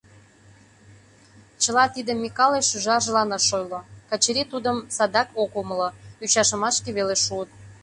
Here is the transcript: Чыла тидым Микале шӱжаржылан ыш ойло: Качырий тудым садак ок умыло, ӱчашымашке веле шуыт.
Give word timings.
Чыла 1.61 1.85
тидым 1.93 2.17
Микале 2.23 2.59
шӱжаржылан 2.69 3.29
ыш 3.37 3.47
ойло: 3.57 3.79
Качырий 4.09 4.47
тудым 4.53 4.77
садак 4.95 5.29
ок 5.43 5.51
умыло, 5.59 5.89
ӱчашымашке 6.23 6.89
веле 6.97 7.15
шуыт. 7.23 7.49